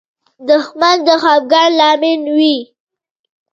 [0.47, 2.57] دښمن د خفګان لامل وي